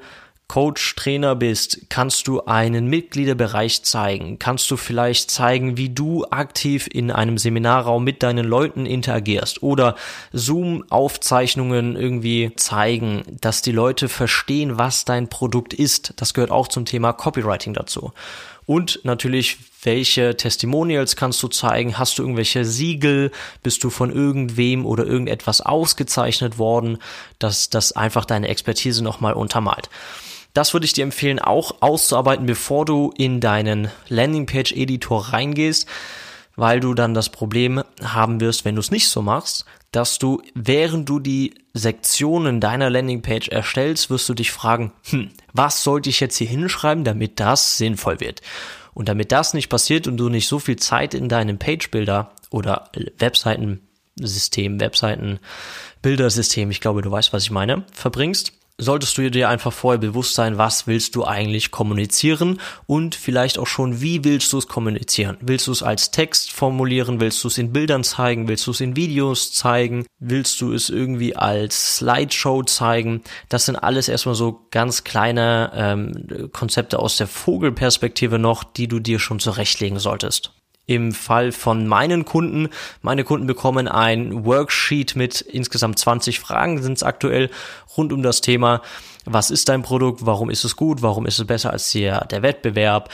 Coach, 0.52 0.96
Trainer 0.96 1.34
bist, 1.34 1.86
kannst 1.88 2.28
du 2.28 2.44
einen 2.44 2.86
Mitgliederbereich 2.86 3.84
zeigen? 3.84 4.38
Kannst 4.38 4.70
du 4.70 4.76
vielleicht 4.76 5.30
zeigen, 5.30 5.78
wie 5.78 5.88
du 5.88 6.26
aktiv 6.26 6.90
in 6.92 7.10
einem 7.10 7.38
Seminarraum 7.38 8.04
mit 8.04 8.22
deinen 8.22 8.44
Leuten 8.44 8.84
interagierst? 8.84 9.62
Oder 9.62 9.96
Zoom-Aufzeichnungen 10.34 11.96
irgendwie 11.96 12.52
zeigen, 12.56 13.22
dass 13.40 13.62
die 13.62 13.72
Leute 13.72 14.10
verstehen, 14.10 14.76
was 14.76 15.06
dein 15.06 15.28
Produkt 15.28 15.72
ist? 15.72 16.12
Das 16.16 16.34
gehört 16.34 16.50
auch 16.50 16.68
zum 16.68 16.84
Thema 16.84 17.14
Copywriting 17.14 17.72
dazu. 17.72 18.12
Und 18.66 19.00
natürlich, 19.04 19.56
welche 19.82 20.36
Testimonials 20.36 21.16
kannst 21.16 21.42
du 21.42 21.48
zeigen? 21.48 21.96
Hast 21.96 22.18
du 22.18 22.24
irgendwelche 22.24 22.66
Siegel? 22.66 23.30
Bist 23.62 23.82
du 23.84 23.88
von 23.88 24.12
irgendwem 24.12 24.84
oder 24.84 25.06
irgendetwas 25.06 25.62
ausgezeichnet 25.62 26.58
worden, 26.58 26.98
dass 27.38 27.70
das 27.70 27.92
einfach 27.92 28.26
deine 28.26 28.48
Expertise 28.48 29.02
nochmal 29.02 29.32
untermalt? 29.32 29.88
Das 30.52 30.74
würde 30.74 30.86
ich 30.86 30.92
dir 30.92 31.04
empfehlen, 31.04 31.38
auch 31.38 31.76
auszuarbeiten, 31.80 32.46
bevor 32.46 32.84
du 32.84 33.12
in 33.16 33.40
deinen 33.40 33.88
Landingpage-Editor 34.08 35.32
reingehst, 35.32 35.88
weil 36.56 36.80
du 36.80 36.92
dann 36.94 37.14
das 37.14 37.30
Problem 37.30 37.82
haben 38.02 38.40
wirst, 38.40 38.64
wenn 38.64 38.74
du 38.74 38.80
es 38.80 38.90
nicht 38.90 39.08
so 39.08 39.22
machst, 39.22 39.64
dass 39.92 40.18
du, 40.18 40.42
während 40.54 41.08
du 41.08 41.20
die 41.20 41.54
Sektionen 41.74 42.60
deiner 42.60 42.90
Landingpage 42.90 43.48
erstellst, 43.48 44.10
wirst 44.10 44.28
du 44.28 44.34
dich 44.34 44.50
fragen, 44.50 44.92
hm, 45.10 45.30
Was 45.52 45.82
sollte 45.84 46.10
ich 46.10 46.20
jetzt 46.20 46.36
hier 46.36 46.48
hinschreiben, 46.48 47.04
damit 47.04 47.40
das 47.40 47.76
sinnvoll 47.76 48.20
wird? 48.20 48.40
Und 48.94 49.08
damit 49.08 49.32
das 49.32 49.54
nicht 49.54 49.68
passiert 49.68 50.06
und 50.06 50.18
du 50.18 50.28
nicht 50.28 50.48
so 50.48 50.58
viel 50.58 50.76
Zeit 50.76 51.14
in 51.14 51.28
deinem 51.28 51.58
Page-Builder 51.58 52.32
oder 52.50 52.90
Webseitensystem, 53.18 54.80
Webseitenbildersystem, 54.80 56.70
ich 56.70 56.80
glaube, 56.80 57.00
du 57.00 57.10
weißt, 57.10 57.32
was 57.32 57.44
ich 57.44 57.50
meine, 57.50 57.84
verbringst, 57.92 58.52
solltest 58.82 59.16
du 59.16 59.30
dir 59.30 59.48
einfach 59.48 59.72
vorher 59.72 59.98
bewusst 59.98 60.34
sein, 60.34 60.58
was 60.58 60.86
willst 60.86 61.14
du 61.14 61.24
eigentlich 61.24 61.70
kommunizieren 61.70 62.60
und 62.86 63.14
vielleicht 63.14 63.58
auch 63.58 63.66
schon, 63.66 64.00
wie 64.00 64.24
willst 64.24 64.52
du 64.52 64.58
es 64.58 64.68
kommunizieren? 64.68 65.36
Willst 65.40 65.66
du 65.66 65.72
es 65.72 65.82
als 65.82 66.10
Text 66.10 66.52
formulieren? 66.52 67.20
Willst 67.20 67.42
du 67.44 67.48
es 67.48 67.58
in 67.58 67.72
Bildern 67.72 68.04
zeigen? 68.04 68.48
Willst 68.48 68.66
du 68.66 68.72
es 68.72 68.80
in 68.80 68.96
Videos 68.96 69.52
zeigen? 69.52 70.06
Willst 70.18 70.60
du 70.60 70.72
es 70.72 70.90
irgendwie 70.90 71.36
als 71.36 71.96
Slideshow 71.96 72.62
zeigen? 72.64 73.22
Das 73.48 73.66
sind 73.66 73.76
alles 73.76 74.08
erstmal 74.08 74.34
so 74.34 74.66
ganz 74.70 75.04
kleine 75.04 75.72
ähm, 75.74 76.50
Konzepte 76.52 76.98
aus 76.98 77.16
der 77.16 77.26
Vogelperspektive 77.26 78.38
noch, 78.38 78.64
die 78.64 78.88
du 78.88 78.98
dir 78.98 79.18
schon 79.18 79.40
zurechtlegen 79.40 79.98
solltest. 79.98 80.52
Im 80.86 81.12
Fall 81.12 81.52
von 81.52 81.86
meinen 81.86 82.24
Kunden, 82.24 82.68
meine 83.02 83.24
Kunden 83.24 83.46
bekommen 83.46 83.86
ein 83.86 84.44
Worksheet 84.44 85.14
mit 85.14 85.40
insgesamt 85.40 85.98
20 85.98 86.40
Fragen, 86.40 86.82
sind 86.82 86.94
es 86.94 87.02
aktuell 87.02 87.50
rund 87.96 88.12
um 88.12 88.22
das 88.22 88.40
Thema, 88.40 88.82
was 89.24 89.50
ist 89.50 89.68
dein 89.68 89.82
Produkt, 89.82 90.26
warum 90.26 90.50
ist 90.50 90.64
es 90.64 90.76
gut, 90.76 91.02
warum 91.02 91.26
ist 91.26 91.38
es 91.38 91.46
besser 91.46 91.70
als 91.70 91.92
der, 91.92 92.24
der 92.26 92.42
Wettbewerb, 92.42 93.10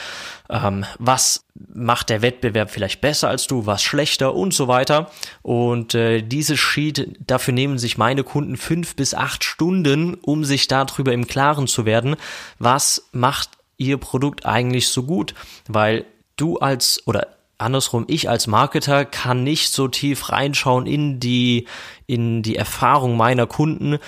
ähm, 0.48 0.84
was 0.98 1.44
macht 1.54 2.08
der 2.08 2.22
Wettbewerb 2.22 2.70
vielleicht 2.70 3.00
besser 3.00 3.28
als 3.28 3.46
du, 3.46 3.66
was 3.66 3.82
schlechter 3.82 4.34
und 4.34 4.54
so 4.54 4.68
weiter. 4.68 5.10
Und 5.42 5.94
äh, 5.94 6.22
dieses 6.22 6.58
Sheet, 6.58 7.18
dafür 7.26 7.52
nehmen 7.52 7.78
sich 7.78 7.98
meine 7.98 8.24
Kunden 8.24 8.56
fünf 8.56 8.96
bis 8.96 9.14
acht 9.14 9.44
Stunden, 9.44 10.14
um 10.14 10.44
sich 10.44 10.68
darüber 10.68 11.12
im 11.12 11.26
Klaren 11.26 11.66
zu 11.66 11.84
werden, 11.84 12.16
was 12.58 13.08
macht 13.12 13.50
ihr 13.76 13.98
Produkt 13.98 14.46
eigentlich 14.46 14.88
so 14.88 15.02
gut, 15.02 15.34
weil 15.68 16.04
du 16.36 16.58
als 16.58 17.06
oder 17.06 17.37
andersrum, 17.58 18.04
ich 18.08 18.28
als 18.28 18.46
Marketer 18.46 19.04
kann 19.04 19.44
nicht 19.44 19.72
so 19.72 19.88
tief 19.88 20.30
reinschauen 20.30 20.86
in 20.86 21.20
die, 21.20 21.66
in 22.06 22.42
die 22.42 22.56
Erfahrung 22.56 23.16
meiner 23.16 23.46
Kunden, 23.46 23.98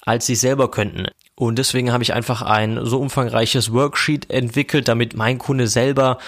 als 0.00 0.26
sie 0.26 0.34
selber 0.34 0.70
könnten. 0.70 1.06
Und 1.34 1.58
deswegen 1.58 1.92
habe 1.92 2.02
ich 2.02 2.12
einfach 2.12 2.42
ein 2.42 2.84
so 2.84 3.00
umfangreiches 3.00 3.72
Worksheet 3.72 4.30
entwickelt, 4.30 4.88
damit 4.88 5.14
mein 5.14 5.38
Kunde 5.38 5.66
selber 5.66 6.18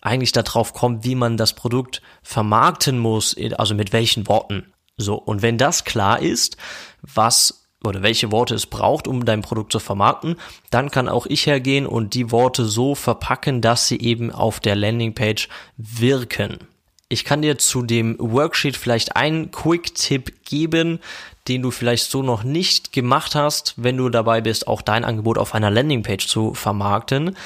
eigentlich 0.00 0.32
darauf 0.32 0.74
kommt, 0.74 1.04
wie 1.04 1.14
man 1.14 1.36
das 1.36 1.54
Produkt 1.54 2.02
vermarkten 2.22 2.98
muss, 2.98 3.36
also 3.56 3.74
mit 3.74 3.92
welchen 3.92 4.28
Worten. 4.28 4.72
So. 4.96 5.16
Und 5.16 5.42
wenn 5.42 5.58
das 5.58 5.84
klar 5.84 6.20
ist, 6.20 6.56
was 7.02 7.63
oder 7.86 8.02
welche 8.02 8.32
Worte 8.32 8.54
es 8.54 8.66
braucht, 8.66 9.06
um 9.08 9.24
dein 9.24 9.42
Produkt 9.42 9.72
zu 9.72 9.78
vermarkten, 9.78 10.36
dann 10.70 10.90
kann 10.90 11.08
auch 11.08 11.26
ich 11.26 11.46
hergehen 11.46 11.86
und 11.86 12.14
die 12.14 12.30
Worte 12.30 12.64
so 12.64 12.94
verpacken, 12.94 13.60
dass 13.60 13.88
sie 13.88 14.00
eben 14.00 14.30
auf 14.30 14.60
der 14.60 14.76
Landingpage 14.76 15.48
wirken. 15.76 16.58
Ich 17.08 17.24
kann 17.24 17.42
dir 17.42 17.58
zu 17.58 17.82
dem 17.82 18.16
Worksheet 18.18 18.76
vielleicht 18.76 19.14
einen 19.14 19.50
Quick-Tipp 19.50 20.44
geben, 20.44 21.00
den 21.48 21.62
du 21.62 21.70
vielleicht 21.70 22.10
so 22.10 22.22
noch 22.22 22.42
nicht 22.42 22.92
gemacht 22.92 23.34
hast, 23.34 23.74
wenn 23.76 23.96
du 23.96 24.08
dabei 24.08 24.40
bist, 24.40 24.66
auch 24.66 24.82
dein 24.82 25.04
Angebot 25.04 25.38
auf 25.38 25.54
einer 25.54 25.70
Landingpage 25.70 26.26
zu 26.26 26.54
vermarkten. 26.54 27.36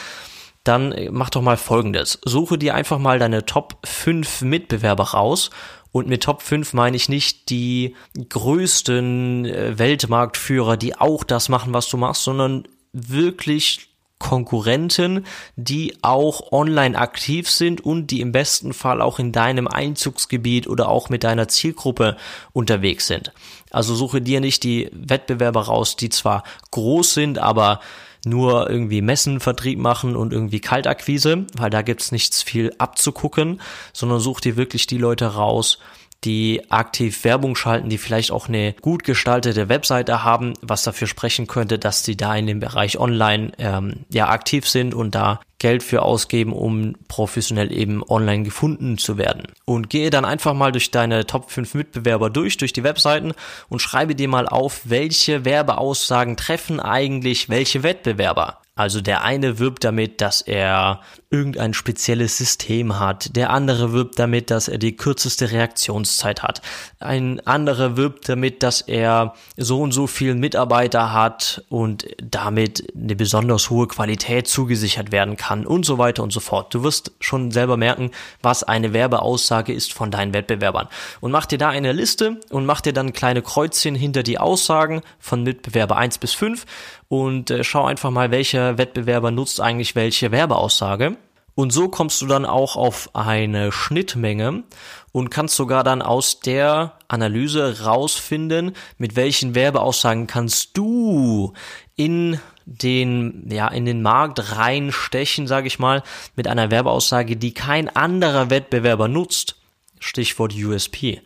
Dann 0.65 0.95
mach 1.11 1.31
doch 1.31 1.43
mal 1.43 1.57
folgendes. 1.57 2.19
Suche 2.25 2.59
dir 2.59 2.75
einfach 2.75 2.99
mal 2.99 3.19
deine 3.19 3.47
Top 3.47 3.79
5 3.87 4.43
Mitbewerber 4.43 5.05
raus 5.05 5.50
und 5.93 6.09
mit 6.09 6.23
Top 6.23 6.43
5 6.43 6.75
meine 6.75 6.97
ich 6.97 7.09
nicht 7.09 7.49
die 7.50 7.97
größten 8.29 9.47
äh, 9.47 9.79
Weltmarktführer, 9.79 10.77
die 10.77 10.97
auch 10.97 11.25
das 11.25 11.49
machen, 11.49 11.73
was 11.73 11.88
du 11.88 11.97
machst, 11.97 12.25
sondern 12.25 12.69
wirklich 12.93 13.88
Konkurrenten, 14.19 15.25
die 15.55 15.97
auch 16.03 16.53
online 16.53 16.99
aktiv 16.99 17.49
sind 17.49 17.81
und 17.81 18.09
die 18.09 18.21
im 18.21 18.33
besten 18.33 18.73
Fall 18.73 19.00
auch 19.00 19.19
in 19.19 19.33
deinem 19.33 19.69
Einzugsgebiet 19.69 20.67
oder 20.67 20.88
auch 20.88 21.09
mit 21.09 21.23
deiner 21.25 21.49
Zielgruppe 21.49 22.17
unterwegs 22.53 23.07
sind. 23.07 23.33
Also 23.71 23.95
suche 23.95 24.21
dir 24.21 24.41
nicht 24.41 24.65
die 24.65 24.91
Wettbewerber 24.93 25.62
raus, 25.62 25.95
die 25.95 26.09
zwar 26.09 26.43
groß 26.73 27.15
sind, 27.15 27.38
aber 27.38 27.81
nur 28.25 28.68
irgendwie 28.68 29.00
Messenvertrieb 29.00 29.78
machen 29.78 30.16
und 30.16 30.32
irgendwie 30.32 30.60
Kaltakquise, 30.60 31.46
weil 31.56 31.70
da 31.70 31.82
gibt's 31.82 32.12
nichts 32.12 32.42
viel 32.42 32.72
abzugucken, 32.78 33.60
sondern 33.92 34.20
such 34.20 34.40
dir 34.40 34.56
wirklich 34.56 34.87
die 34.87 34.98
Leute 34.98 35.34
raus, 35.34 35.78
die 36.25 36.62
aktiv 36.70 37.22
Werbung 37.25 37.54
schalten, 37.54 37.88
die 37.88 37.98
vielleicht 37.98 38.32
auch 38.32 38.48
eine 38.48 38.75
gut 38.80 39.04
gestaltete 39.04 39.68
Webseite 39.68 40.25
haben, 40.25 40.54
was 40.62 40.82
dafür 40.82 41.06
sprechen 41.06 41.46
könnte, 41.46 41.78
dass 41.78 42.04
sie 42.04 42.16
da 42.16 42.34
in 42.34 42.46
dem 42.46 42.60
Bereich 42.60 42.98
online 42.98 43.52
ähm, 43.58 44.04
ja 44.10 44.28
aktiv 44.28 44.68
sind 44.68 44.94
und 44.94 45.14
da 45.14 45.40
Geld 45.60 45.82
für 45.82 46.02
ausgeben, 46.02 46.52
um 46.52 46.94
professionell 47.08 47.72
eben 47.72 48.02
online 48.08 48.44
gefunden 48.44 48.96
zu 48.96 49.18
werden. 49.18 49.44
Und 49.64 49.90
gehe 49.90 50.10
dann 50.10 50.25
einfach 50.25 50.54
mal 50.54 50.72
durch 50.72 50.90
deine 50.90 51.26
Top 51.26 51.50
5 51.50 51.75
Mitbewerber 51.75 52.30
durch, 52.30 52.56
durch 52.56 52.72
die 52.72 52.84
Webseiten 52.84 53.32
und 53.68 53.80
schreibe 53.80 54.14
dir 54.14 54.28
mal 54.28 54.46
auf, 54.46 54.82
welche 54.84 55.44
Werbeaussagen 55.44 56.37
treffen 56.37 56.78
eigentlich 56.80 57.48
welche 57.48 57.82
Wettbewerber. 57.82 58.58
Also 58.78 59.00
der 59.00 59.25
eine 59.25 59.58
wirbt 59.58 59.82
damit, 59.82 60.20
dass 60.20 60.40
er 60.40 61.00
irgendein 61.30 61.75
spezielles 61.75 62.38
System 62.38 62.99
hat. 62.99 63.37
Der 63.37 63.50
andere 63.50 63.92
wirbt 63.92 64.18
damit, 64.18 64.50
dass 64.50 64.66
er 64.66 64.78
die 64.78 64.97
kürzeste 64.97 65.50
Reaktionszeit 65.50 66.42
hat. 66.42 66.62
Ein 67.00 67.47
anderer 67.47 67.99
wirbt 67.99 68.28
damit, 68.30 68.62
dass 68.62 68.80
er 68.80 69.35
so 69.58 69.82
und 69.82 69.92
so 69.92 70.06
viel 70.06 70.35
Mitarbeiter 70.35 71.12
hat 71.12 71.64
und 71.68 72.06
damit 72.23 72.82
eine 72.97 73.14
besonders 73.14 73.68
hohe 73.68 73.88
Qualität 73.88 74.49
zugesichert 74.49 75.12
werden 75.12 75.37
kann 75.37 75.66
und 75.66 75.85
so 75.85 75.99
weiter 75.99 76.23
und 76.23 76.32
so 76.32 76.40
fort. 76.40 76.73
Du 76.73 76.82
wirst 76.82 77.12
schon 77.20 77.50
selber 77.50 77.76
merken, 77.76 78.11
was 78.40 78.62
eine 78.62 78.94
Werbeaussage 78.94 79.75
ist 79.75 79.92
von 79.92 80.11
deinen 80.11 80.32
Wettbewerbern. 80.32 80.88
Und 81.20 81.30
mach 81.30 81.44
dir 81.44 81.58
da 81.58 81.68
eine 81.68 81.92
Liste 81.92 82.40
und 82.49 82.64
mach 82.64 82.80
dir 82.80 82.94
dann 82.94 83.12
kleine 83.12 83.42
Kreuzchen 83.42 83.94
hinter 83.94 84.23
die 84.23 84.38
Aussagen 84.38 85.02
von 85.18 85.42
Mitbewerber 85.42 85.99
1 85.99 86.16
bis 86.16 86.32
5 86.32 86.64
und 87.08 87.50
äh, 87.50 87.64
schau 87.64 87.85
einfach 87.85 88.11
mal, 88.11 88.30
welcher 88.30 88.78
Wettbewerber 88.78 89.30
nutzt 89.30 89.61
eigentlich 89.61 89.94
welche 89.94 90.30
Werbeaussage. 90.30 91.17
Und 91.59 91.73
so 91.73 91.88
kommst 91.88 92.23
du 92.23 92.27
dann 92.27 92.47
auch 92.47 92.77
auf 92.77 93.17
eine 93.17 93.73
Schnittmenge 93.73 94.62
und 95.11 95.29
kannst 95.29 95.57
sogar 95.57 95.83
dann 95.83 96.03
aus 96.03 96.38
der 96.38 96.93
Analyse 97.09 97.83
rausfinden, 97.83 98.77
mit 98.97 99.17
welchen 99.17 99.57
Werbeaussagen 99.57 100.29
kannst 100.29 100.79
du 100.79 101.55
in 101.97 102.38
den, 102.65 103.49
ja, 103.50 103.67
in 103.67 103.87
den 103.87 104.03
Markt 104.03 104.57
reinstechen, 104.57 105.49
sage 105.49 105.67
ich 105.67 105.81
mal, 105.81 106.05
mit 106.37 106.47
einer 106.47 106.71
Werbeaussage, 106.71 107.37
die 107.37 107.55
kein 107.55 107.88
anderer 107.88 108.50
Wettbewerber 108.50 109.09
nutzt. 109.09 109.57
Stichwort 110.00 110.55
USP. 110.55 111.21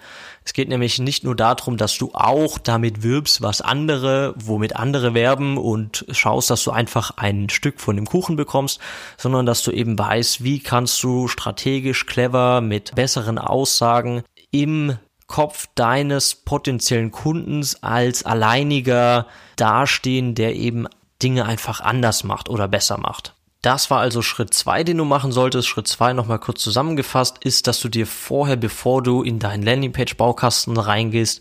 Es 0.45 0.53
geht 0.53 0.69
nämlich 0.69 0.99
nicht 0.99 1.25
nur 1.25 1.37
darum, 1.37 1.77
dass 1.77 1.97
du 1.99 2.11
auch 2.15 2.59
damit 2.59 3.03
wirbst, 3.03 3.43
was 3.43 3.61
andere, 3.61 4.35
womit 4.37 4.77
andere 4.77 5.15
werben 5.15 5.57
und 5.57 6.05
schaust, 6.11 6.51
dass 6.51 6.65
du 6.65 6.71
einfach 6.71 7.13
ein 7.17 7.49
Stück 7.49 7.81
von 7.81 7.97
dem 7.97 8.07
Kuchen 8.07 8.37
bekommst, 8.37 8.81
sondern 9.17 9.47
dass 9.47 9.63
du 9.63 9.71
eben 9.71 9.99
weißt, 9.99 10.43
wie 10.43 10.61
kannst 10.61 11.03
du 11.03 11.29
strategisch 11.29 12.07
clever 12.07 12.61
mit 12.61 12.95
besseren 12.95 13.39
Aussagen 13.39 14.23
im 14.51 14.99
Kopf 15.27 15.69
deines 15.75 16.35
potenziellen 16.35 17.11
Kundens 17.11 17.83
als 17.83 18.25
alleiniger 18.25 19.27
dastehen, 19.57 20.35
der 20.35 20.57
eben 20.57 20.87
Dinge 21.23 21.47
einfach 21.47 21.81
anders 21.81 22.25
macht 22.25 22.51
oder 22.51 22.69
besser 22.69 22.99
macht. 22.99 23.35
Das 23.63 23.91
war 23.91 24.01
also 24.01 24.23
Schritt 24.23 24.53
zwei, 24.53 24.83
den 24.83 24.99
du 24.99 25.05
machen 25.05 25.31
solltest. 25.31 25.69
Schritt 25.69 25.87
zwei 25.87 26.13
nochmal 26.13 26.41
kurz 26.41 26.61
zusammengefasst 26.63 27.37
ist, 27.45 27.69
dass 27.69 27.79
du 27.81 27.89
dir 27.89 28.09
vorher, 28.09 28.57
bevor 28.57 29.05
du 29.05 29.23
in 29.23 29.39
deinen 29.39 29.63
Landingpage-Baukasten 29.63 30.77
reingehst, 30.77 31.41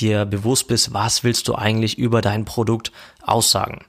dir 0.00 0.24
bewusst 0.24 0.66
bist, 0.66 0.92
was 0.92 1.22
willst 1.22 1.46
du 1.46 1.54
eigentlich 1.54 1.98
über 1.98 2.20
dein 2.20 2.44
Produkt 2.44 2.90
aussagen. 3.22 3.84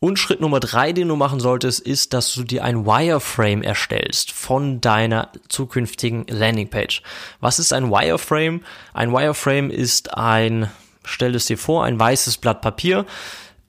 Und 0.00 0.18
Schritt 0.18 0.40
Nummer 0.40 0.58
drei, 0.58 0.92
den 0.92 1.08
du 1.08 1.14
machen 1.14 1.38
solltest, 1.38 1.80
ist, 1.80 2.14
dass 2.14 2.32
du 2.32 2.42
dir 2.42 2.64
ein 2.64 2.84
Wireframe 2.84 3.62
erstellst 3.62 4.32
von 4.32 4.80
deiner 4.80 5.30
zukünftigen 5.48 6.26
Landingpage. 6.28 7.02
Was 7.40 7.60
ist 7.60 7.72
ein 7.72 7.90
Wireframe? 7.90 8.62
Ein 8.92 9.12
Wireframe 9.12 9.70
ist 9.70 10.14
ein, 10.14 10.68
stell 11.04 11.36
es 11.36 11.46
dir 11.46 11.58
vor, 11.58 11.84
ein 11.84 11.98
weißes 11.98 12.38
Blatt 12.38 12.60
Papier, 12.60 13.06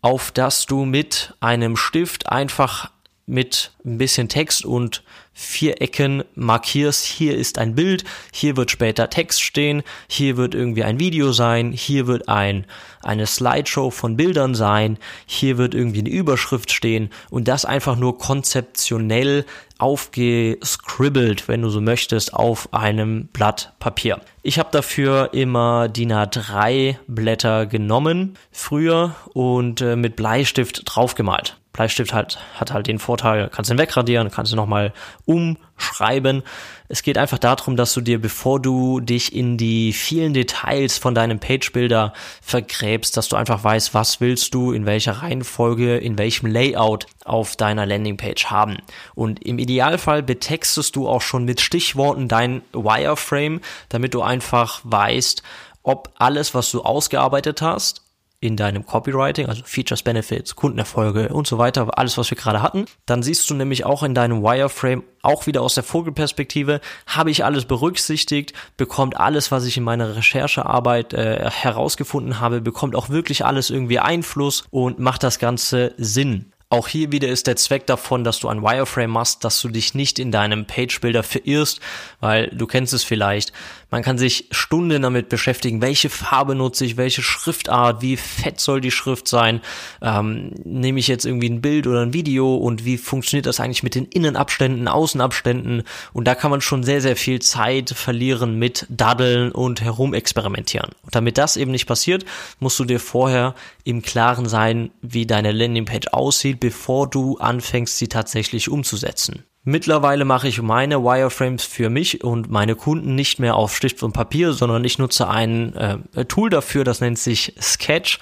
auf 0.01 0.31
das 0.31 0.65
du 0.65 0.85
mit 0.85 1.33
einem 1.41 1.75
Stift 1.75 2.29
einfach 2.29 2.91
mit 3.29 3.71
ein 3.85 3.97
bisschen 3.97 4.27
Text 4.27 4.65
und 4.65 5.03
vier 5.33 5.81
Ecken 5.81 6.23
markierst, 6.35 7.05
hier 7.05 7.37
ist 7.37 7.59
ein 7.59 7.75
Bild, 7.75 8.03
hier 8.33 8.57
wird 8.57 8.71
später 8.71 9.09
Text 9.09 9.41
stehen, 9.41 9.83
hier 10.09 10.35
wird 10.35 10.53
irgendwie 10.53 10.83
ein 10.83 10.99
Video 10.99 11.31
sein, 11.31 11.71
hier 11.71 12.07
wird 12.07 12.27
ein, 12.27 12.65
eine 13.03 13.25
Slideshow 13.25 13.89
von 13.89 14.17
Bildern 14.17 14.53
sein, 14.53 14.97
hier 15.25 15.57
wird 15.57 15.73
irgendwie 15.73 15.99
eine 15.99 16.09
Überschrift 16.09 16.71
stehen 16.71 17.09
und 17.29 17.47
das 17.47 17.63
einfach 17.63 17.95
nur 17.95 18.17
konzeptionell 18.17 19.45
aufgescribbelt, 19.77 21.47
wenn 21.47 21.61
du 21.61 21.69
so 21.69 21.79
möchtest, 21.79 22.33
auf 22.33 22.73
einem 22.73 23.27
Blatt 23.27 23.71
Papier. 23.79 24.19
Ich 24.43 24.59
habe 24.59 24.69
dafür 24.73 25.29
immer 25.33 25.87
DIN 25.87 26.11
A3 26.11 26.97
Blätter 27.07 27.65
genommen 27.65 28.37
früher 28.51 29.15
und 29.33 29.79
äh, 29.79 29.95
mit 29.95 30.17
Bleistift 30.17 30.81
draufgemalt. 30.85 31.55
Bleistift 31.79 32.13
halt, 32.13 32.37
hat 32.55 32.73
halt 32.73 32.87
den 32.87 32.99
Vorteil, 32.99 33.47
kannst 33.47 33.71
ihn 33.71 33.77
wegradieren, 33.77 34.29
kannst 34.31 34.51
ihn 34.51 34.57
nochmal 34.57 34.91
umschreiben. 35.23 36.43
Es 36.89 37.03
geht 37.03 37.17
einfach 37.17 37.37
darum, 37.37 37.77
dass 37.77 37.93
du 37.93 38.01
dir, 38.01 38.19
bevor 38.19 38.61
du 38.61 38.99
dich 38.99 39.33
in 39.33 39.55
die 39.55 39.93
vielen 39.93 40.33
Details 40.33 40.97
von 40.97 41.15
deinem 41.15 41.39
Page-Builder 41.39 42.11
vergräbst, 42.41 43.15
dass 43.15 43.29
du 43.29 43.37
einfach 43.37 43.63
weißt, 43.63 43.93
was 43.93 44.19
willst 44.19 44.53
du, 44.53 44.73
in 44.73 44.85
welcher 44.85 45.21
Reihenfolge, 45.21 45.95
in 45.95 46.17
welchem 46.17 46.47
Layout 46.47 47.05
auf 47.23 47.55
deiner 47.55 47.85
Landingpage 47.85 48.47
haben. 48.47 48.79
Und 49.15 49.41
im 49.45 49.57
Idealfall 49.57 50.21
betextest 50.21 50.97
du 50.97 51.07
auch 51.07 51.21
schon 51.21 51.45
mit 51.45 51.61
Stichworten 51.61 52.27
dein 52.27 52.61
Wireframe, 52.73 53.61
damit 53.87 54.13
du 54.13 54.21
einfach 54.21 54.81
weißt, 54.83 55.43
ob 55.83 56.11
alles, 56.17 56.53
was 56.53 56.71
du 56.71 56.81
ausgearbeitet 56.81 57.61
hast, 57.61 58.01
in 58.41 58.55
deinem 58.55 58.85
Copywriting, 58.85 59.47
also 59.47 59.63
Features, 59.65 60.01
Benefits, 60.01 60.55
Kundenerfolge 60.55 61.29
und 61.29 61.45
so 61.45 61.57
weiter, 61.57 61.97
alles, 61.97 62.17
was 62.17 62.31
wir 62.31 62.37
gerade 62.37 62.61
hatten, 62.61 62.85
dann 63.05 63.21
siehst 63.21 63.49
du 63.49 63.53
nämlich 63.53 63.85
auch 63.85 64.01
in 64.03 64.15
deinem 64.15 64.41
Wireframe, 64.41 65.03
auch 65.21 65.45
wieder 65.45 65.61
aus 65.61 65.73
der 65.73 65.83
Vogelperspektive, 65.83 66.79
habe 67.05 67.31
ich 67.31 67.43
alles 67.43 67.65
berücksichtigt, 67.65 68.53
bekommt 68.77 69.19
alles, 69.19 69.51
was 69.51 69.65
ich 69.65 69.75
in 69.75 69.83
meiner 69.83 70.15
Recherchearbeit 70.15 71.13
äh, 71.13 71.49
herausgefunden 71.49 72.39
habe, 72.39 72.61
bekommt 72.61 72.95
auch 72.95 73.09
wirklich 73.09 73.43
alles 73.45 73.69
irgendwie 73.69 73.99
Einfluss 73.99 74.63
und 74.71 74.99
macht 74.99 75.23
das 75.23 75.39
Ganze 75.39 75.93
Sinn. 75.97 76.53
Auch 76.71 76.87
hier 76.87 77.11
wieder 77.11 77.27
ist 77.27 77.47
der 77.47 77.55
Zweck 77.55 77.87
davon, 77.87 78.23
dass 78.23 78.39
du 78.39 78.47
ein 78.47 78.61
Wireframe 78.61 79.09
machst, 79.09 79.43
dass 79.43 79.59
du 79.59 79.69
dich 79.69 79.95
nicht 79.95 80.19
in 80.19 80.31
deinem 80.31 80.67
Page 80.67 81.01
Builder 81.01 81.23
verirrst, 81.23 81.79
weil 82.19 82.49
du 82.49 82.67
kennst 82.67 82.93
es 82.93 83.03
vielleicht. 83.03 83.53
Man 83.91 84.03
kann 84.03 84.17
sich 84.17 84.45
Stunden 84.51 85.01
damit 85.01 85.29
beschäftigen, 85.29 85.81
welche 85.81 86.09
Farbe 86.09 86.53
nutze 86.53 86.85
ich, 86.85 86.97
welche 86.97 87.23
Schriftart, 87.23 88.01
wie 88.01 88.17
fett 88.17 88.59
soll 88.59 88.81
die 88.81 88.91
Schrift 88.91 89.27
sein, 89.27 89.61
ähm, 90.01 90.51
nehme 90.63 90.99
ich 90.99 91.07
jetzt 91.07 91.25
irgendwie 91.25 91.49
ein 91.49 91.61
Bild 91.61 91.87
oder 91.87 92.01
ein 92.01 92.13
Video 92.13 92.55
und 92.55 92.85
wie 92.85 92.97
funktioniert 92.97 93.47
das 93.47 93.59
eigentlich 93.59 93.83
mit 93.83 93.95
den 93.95 94.05
Innenabständen, 94.05 94.87
Außenabständen 94.87 95.83
und 96.13 96.27
da 96.27 96.35
kann 96.35 96.51
man 96.51 96.61
schon 96.61 96.83
sehr, 96.83 97.01
sehr 97.01 97.15
viel 97.15 97.41
Zeit 97.41 97.89
verlieren 97.89 98.59
mit 98.59 98.85
Daddeln 98.89 99.51
und 99.51 99.81
herumexperimentieren. 99.81 100.91
Und 101.03 101.15
damit 101.15 101.37
das 101.37 101.57
eben 101.57 101.71
nicht 101.71 101.87
passiert, 101.87 102.25
musst 102.59 102.77
du 102.79 102.85
dir 102.85 102.99
vorher 102.99 103.55
im 103.83 104.01
Klaren 104.01 104.47
sein, 104.47 104.91
wie 105.01 105.25
deine 105.25 105.51
Landingpage 105.51 106.09
aussieht, 106.11 106.59
bevor 106.59 107.09
du 107.09 107.37
anfängst, 107.37 107.97
sie 107.97 108.07
tatsächlich 108.07 108.69
umzusetzen. 108.69 109.43
Mittlerweile 109.63 110.23
mache 110.23 110.47
ich 110.47 110.61
meine 110.61 111.03
Wireframes 111.03 111.63
für 111.63 111.89
mich 111.89 112.23
und 112.23 112.49
meine 112.49 112.75
Kunden 112.75 113.15
nicht 113.15 113.39
mehr 113.39 113.55
auf 113.55 113.75
Stift 113.75 114.03
und 114.03 114.13
Papier, 114.13 114.53
sondern 114.53 114.83
ich 114.85 114.99
nutze 114.99 115.27
ein 115.27 115.75
äh, 115.75 116.25
Tool 116.25 116.49
dafür, 116.49 116.83
das 116.83 117.01
nennt 117.01 117.19
sich 117.19 117.53
Sketch. 117.59 118.19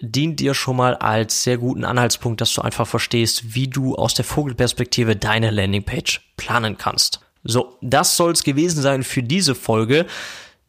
dient 0.00 0.40
dir 0.40 0.54
schon 0.54 0.76
mal 0.76 0.94
als 0.94 1.42
sehr 1.42 1.58
guten 1.58 1.84
Anhaltspunkt, 1.84 2.40
dass 2.40 2.52
du 2.54 2.62
einfach 2.62 2.86
verstehst, 2.86 3.54
wie 3.54 3.68
du 3.68 3.94
aus 3.94 4.14
der 4.14 4.24
Vogelperspektive 4.24 5.16
deine 5.16 5.50
Landingpage 5.50 6.32
planen 6.36 6.76
kannst. 6.76 7.20
So, 7.44 7.76
das 7.80 8.16
soll 8.16 8.32
es 8.32 8.42
gewesen 8.42 8.82
sein 8.82 9.04
für 9.04 9.22
diese 9.22 9.54
Folge. 9.54 10.06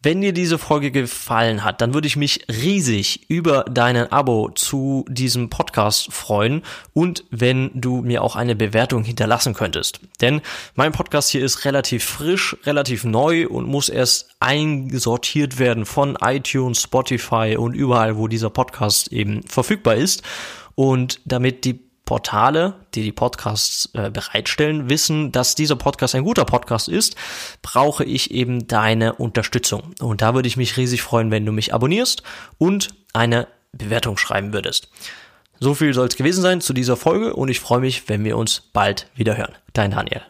Wenn 0.08 0.22
dir 0.22 0.32
diese 0.32 0.58
Folge 0.58 0.92
gefallen 0.92 1.66
hat, 1.66 1.82
dann 1.82 1.94
würde 1.94 2.08
ich 2.08 2.16
mich 2.16 2.46
riesig 2.48 3.30
über 3.30 3.66
deinen 3.66 4.10
Abo 4.10 4.50
zu 4.56 5.04
diesem 5.10 5.50
Podcast 5.50 6.14
freuen 6.14 6.62
und 6.94 7.26
wenn 7.30 7.72
du 7.74 8.04
mir 8.04 8.24
auch 8.24 8.38
eine 8.38 8.56
Bewertung 8.56 9.04
hinterlassen 9.04 9.54
könntest. 9.54 10.00
Denn 10.22 10.40
mein 10.76 10.94
Podcast 10.94 11.32
hier 11.32 11.44
ist 11.44 11.66
relativ 11.66 12.06
frisch, 12.06 12.56
relativ 12.64 13.04
neu 13.04 13.50
und 13.50 13.68
muss 13.68 13.90
erst 13.90 14.30
einsortiert 14.40 15.60
werden 15.60 15.86
von 15.86 16.18
iTunes, 16.22 16.84
Spotify 16.84 17.58
und 17.60 17.74
überall, 17.74 18.16
wo 18.16 18.30
dieser 18.30 18.50
Podcast 18.50 19.12
eben 19.12 19.44
verfügbar 19.44 19.96
ist. 19.96 20.24
Und 20.76 21.20
damit 21.26 21.66
die 21.66 21.87
Portale, 22.08 22.74
die 22.96 23.04
die 23.04 23.12
Podcasts 23.12 23.90
äh, 23.94 24.10
bereitstellen, 24.10 24.90
wissen, 24.90 25.32
dass 25.32 25.54
dieser 25.54 25.76
Podcast 25.76 26.16
ein 26.16 26.24
guter 26.24 26.46
Podcast 26.46 26.88
ist, 26.88 27.16
brauche 27.62 28.04
ich 28.04 28.32
eben 28.32 28.66
deine 28.66 29.14
Unterstützung. 29.14 29.94
Und 30.00 30.24
da 30.24 30.34
würde 30.34 30.48
ich 30.48 30.58
mich 30.58 30.78
riesig 30.78 31.04
freuen, 31.04 31.30
wenn 31.30 31.46
du 31.46 31.52
mich 31.52 31.74
abonnierst 31.74 32.24
und 32.58 32.96
eine 33.14 33.48
Bewertung 33.74 34.18
schreiben 34.18 34.54
würdest. 34.54 34.90
So 35.60 35.74
viel 35.74 35.94
soll 35.94 36.08
es 36.08 36.16
gewesen 36.16 36.42
sein 36.42 36.62
zu 36.62 36.74
dieser 36.74 36.96
Folge 36.96 37.36
und 37.36 37.50
ich 37.50 37.60
freue 37.60 37.82
mich, 37.82 38.08
wenn 38.10 38.24
wir 38.24 38.38
uns 38.38 38.62
bald 38.74 39.08
wieder 39.16 39.38
hören. 39.38 39.54
Dein 39.74 39.92
Daniel. 39.92 40.22